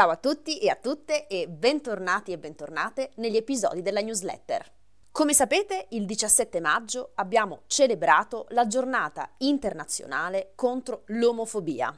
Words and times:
Ciao 0.00 0.08
a 0.08 0.16
tutti 0.16 0.56
e 0.56 0.70
a 0.70 0.76
tutte 0.76 1.26
e 1.26 1.46
bentornati 1.46 2.32
e 2.32 2.38
bentornate 2.38 3.10
negli 3.16 3.36
episodi 3.36 3.82
della 3.82 4.00
newsletter. 4.00 4.72
Come 5.10 5.34
sapete, 5.34 5.88
il 5.90 6.06
17 6.06 6.58
maggio 6.58 7.10
abbiamo 7.16 7.64
celebrato 7.66 8.46
la 8.52 8.66
giornata 8.66 9.30
internazionale 9.40 10.52
contro 10.54 11.02
l'omofobia. 11.08 11.94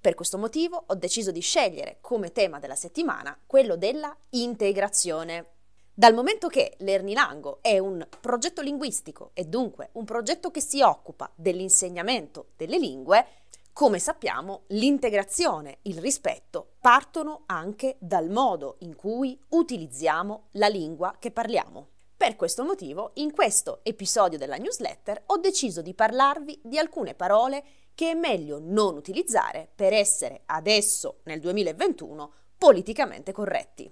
Per 0.00 0.14
questo 0.14 0.38
motivo 0.38 0.82
ho 0.86 0.94
deciso 0.94 1.30
di 1.30 1.40
scegliere 1.40 1.98
come 2.00 2.32
tema 2.32 2.58
della 2.58 2.74
settimana 2.74 3.38
quello 3.44 3.76
della 3.76 4.16
integrazione. 4.30 5.48
Dal 5.92 6.14
momento 6.14 6.48
che 6.48 6.76
l'Ernilango 6.78 7.58
è 7.60 7.78
un 7.78 8.08
progetto 8.18 8.62
linguistico 8.62 9.32
e 9.34 9.44
dunque 9.44 9.90
un 9.92 10.06
progetto 10.06 10.50
che 10.50 10.62
si 10.62 10.80
occupa 10.80 11.30
dell'insegnamento 11.34 12.52
delle 12.56 12.78
lingue, 12.78 13.26
come 13.72 13.98
sappiamo, 13.98 14.64
l'integrazione, 14.68 15.78
il 15.82 15.98
rispetto 15.98 16.72
partono 16.78 17.44
anche 17.46 17.96
dal 17.98 18.28
modo 18.28 18.76
in 18.80 18.94
cui 18.94 19.38
utilizziamo 19.48 20.48
la 20.52 20.68
lingua 20.68 21.16
che 21.18 21.30
parliamo. 21.30 21.88
Per 22.14 22.36
questo 22.36 22.64
motivo, 22.64 23.12
in 23.14 23.32
questo 23.32 23.80
episodio 23.82 24.36
della 24.36 24.56
newsletter 24.56 25.22
ho 25.26 25.38
deciso 25.38 25.80
di 25.80 25.94
parlarvi 25.94 26.60
di 26.62 26.78
alcune 26.78 27.14
parole 27.14 27.64
che 27.94 28.10
è 28.10 28.14
meglio 28.14 28.58
non 28.60 28.94
utilizzare 28.94 29.70
per 29.74 29.94
essere 29.94 30.42
adesso, 30.46 31.20
nel 31.24 31.40
2021, 31.40 32.32
politicamente 32.58 33.32
corretti. 33.32 33.90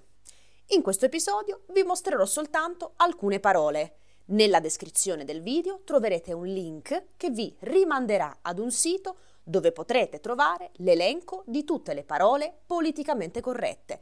In 0.69 0.83
questo 0.83 1.07
episodio 1.07 1.63
vi 1.73 1.85
mostrerò 1.85 2.27
soltanto 2.27 2.93
alcune 2.97 3.41
parole. 3.41 3.95
Nella 4.27 4.61
descrizione 4.61 5.25
del 5.25 5.41
video 5.41 5.81
troverete 5.85 6.35
un 6.35 6.47
link 6.47 7.07
che 7.17 7.31
vi 7.31 7.57
rimanderà 7.61 8.39
ad 8.43 8.59
un 8.59 8.71
sito 8.71 9.17
dove 9.51 9.73
potrete 9.73 10.21
trovare 10.21 10.71
l'elenco 10.77 11.43
di 11.45 11.65
tutte 11.65 11.93
le 11.93 12.05
parole 12.05 12.61
politicamente 12.65 13.41
corrette, 13.41 14.01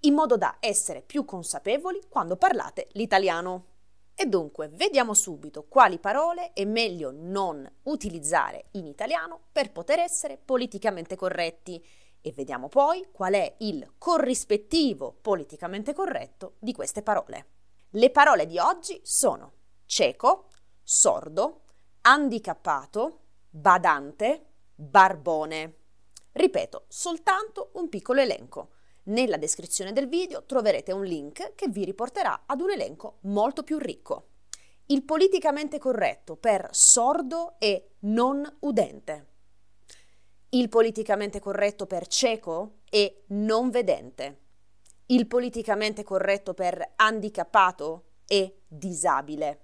in 0.00 0.14
modo 0.14 0.36
da 0.36 0.56
essere 0.60 1.02
più 1.02 1.24
consapevoli 1.24 2.00
quando 2.08 2.36
parlate 2.36 2.88
l'italiano. 2.92 3.66
E 4.14 4.26
dunque 4.26 4.68
vediamo 4.68 5.12
subito 5.12 5.64
quali 5.64 5.98
parole 5.98 6.52
è 6.52 6.64
meglio 6.64 7.10
non 7.12 7.68
utilizzare 7.82 8.66
in 8.72 8.86
italiano 8.86 9.46
per 9.50 9.72
poter 9.72 9.98
essere 9.98 10.38
politicamente 10.38 11.16
corretti 11.16 11.84
e 12.20 12.32
vediamo 12.32 12.68
poi 12.68 13.08
qual 13.10 13.34
è 13.34 13.56
il 13.58 13.94
corrispettivo 13.98 15.18
politicamente 15.20 15.92
corretto 15.92 16.54
di 16.60 16.72
queste 16.72 17.02
parole. 17.02 17.46
Le 17.90 18.10
parole 18.10 18.46
di 18.46 18.58
oggi 18.58 19.00
sono 19.02 19.52
cieco, 19.86 20.46
sordo, 20.82 21.62
handicappato, 22.02 23.18
badante, 23.50 24.53
Barbone. 24.74 25.74
Ripeto, 26.32 26.86
soltanto 26.88 27.70
un 27.74 27.88
piccolo 27.88 28.20
elenco. 28.20 28.70
Nella 29.04 29.36
descrizione 29.36 29.92
del 29.92 30.08
video 30.08 30.44
troverete 30.44 30.92
un 30.92 31.04
link 31.04 31.54
che 31.54 31.68
vi 31.68 31.84
riporterà 31.84 32.42
ad 32.46 32.60
un 32.60 32.70
elenco 32.70 33.18
molto 33.22 33.62
più 33.62 33.78
ricco. 33.78 34.28
Il 34.86 35.04
politicamente 35.04 35.78
corretto 35.78 36.36
per 36.36 36.68
sordo 36.72 37.54
e 37.58 37.94
non 38.00 38.44
udente. 38.60 39.26
Il 40.50 40.68
politicamente 40.68 41.40
corretto 41.40 41.86
per 41.86 42.06
cieco 42.06 42.80
e 42.90 43.24
non 43.28 43.70
vedente. 43.70 44.40
Il 45.06 45.26
politicamente 45.26 46.02
corretto 46.02 46.54
per 46.54 46.92
handicappato 46.96 48.04
e 48.26 48.62
disabile 48.66 49.63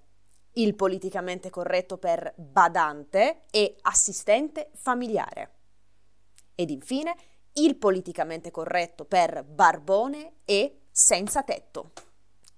il 0.54 0.74
politicamente 0.74 1.50
corretto 1.50 1.96
per 1.98 2.32
badante 2.36 3.42
e 3.50 3.76
assistente 3.82 4.70
familiare. 4.74 5.50
Ed 6.54 6.70
infine 6.70 7.14
il 7.54 7.76
politicamente 7.76 8.50
corretto 8.50 9.04
per 9.04 9.44
barbone 9.44 10.38
e 10.44 10.82
senza 10.90 11.42
tetto. 11.42 11.92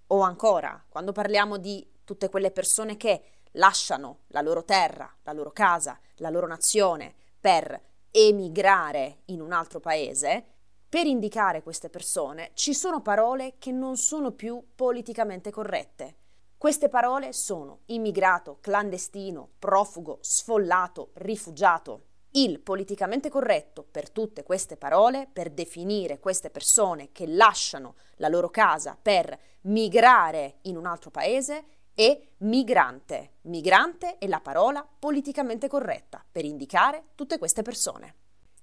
O 0.09 0.21
ancora, 0.21 0.83
quando 0.89 1.13
parliamo 1.13 1.57
di 1.59 1.87
tutte 2.05 2.29
quelle 2.29 2.51
persone 2.51 2.97
che 2.97 3.23
lasciano 3.53 4.21
la 4.29 4.41
loro 4.41 4.65
terra, 4.65 5.11
la 5.23 5.33
loro 5.33 5.53
casa, 5.53 5.99
la 6.17 6.31
loro 6.31 6.47
nazione 6.47 7.15
per 7.41 7.81
emigrare 8.11 9.21
in 9.27 9.41
un 9.41 9.53
altro 9.53 9.81
paese, 9.81 10.45
per 10.89 11.07
indicare 11.07 11.63
queste 11.63 11.89
persone 11.89 12.51
ci 12.55 12.75
sono 12.75 13.01
parole 13.01 13.55
che 13.59 13.73
non 13.73 13.97
sono 13.97 14.33
più 14.33 14.63
politicamente 14.75 15.51
corrette 15.51 16.17
queste 16.63 16.89
parole 16.89 17.33
sono 17.33 17.81
immigrato, 17.87 18.59
clandestino, 18.61 19.49
profugo, 19.59 20.19
sfollato, 20.21 21.11
rifugiato. 21.15 22.05
Il 22.35 22.61
politicamente 22.61 23.29
corretto 23.29 23.83
per 23.83 24.11
tutte 24.11 24.45
queste 24.45 24.77
parole, 24.77 25.29
per 25.33 25.51
definire 25.51 26.21
queste 26.21 26.51
persone 26.51 27.11
che 27.11 27.27
lasciano 27.27 27.97
la 28.19 28.29
loro 28.29 28.49
casa 28.49 28.97
per 28.97 29.37
migrare 29.63 30.59
in 30.63 30.77
un 30.77 30.87
altro 30.87 31.11
paese, 31.11 31.65
è 31.95 32.17
migrante. 32.39 33.39
Migrante 33.41 34.19
è 34.19 34.29
la 34.29 34.39
parola 34.39 34.89
politicamente 35.01 35.67
corretta 35.67 36.25
per 36.31 36.45
indicare 36.45 37.07
tutte 37.17 37.39
queste 37.39 37.63
persone. 37.63 38.22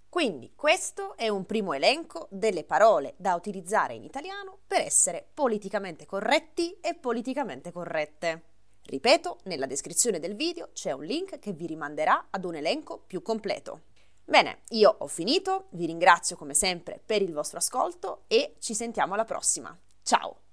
Quindi 0.10 0.54
questo 0.56 1.16
è 1.16 1.30
un 1.30 1.46
primo 1.46 1.74
elenco 1.74 2.28
delle 2.32 2.64
parole 2.64 3.14
da 3.16 3.36
utilizzare 3.36 3.94
in 3.94 4.04
italiano 4.04 4.58
per 4.66 4.82
essere 4.82 5.24
politicamente 5.32 6.08
corretti 6.08 6.80
e 6.82 6.96
politicamente 6.96 7.72
corrette. 7.72 8.44
Ripeto, 8.82 9.42
nella 9.44 9.68
descrizione 9.68 10.18
del 10.18 10.36
video 10.36 10.70
c'è 10.74 10.92
un 10.94 11.04
link 11.04 11.38
che 11.38 11.54
vi 11.54 11.68
rimanderà 11.68 12.28
ad 12.32 12.44
un 12.44 12.56
elenco 12.56 13.04
più 13.06 13.22
completo. 13.22 13.82
Bene, 14.26 14.62
io 14.70 14.96
ho 14.98 15.08
finito, 15.08 15.68
vi 15.72 15.86
ringrazio 15.86 16.36
come 16.36 16.56
sempre 16.56 17.00
per 17.06 17.22
il 17.22 17.32
vostro 17.32 17.60
ascolto 17.60 18.24
e 18.26 18.56
ci 18.58 18.74
sentiamo 18.74 19.14
alla 19.14 19.26
prossima. 19.26 19.78
Ciao! 20.02 20.49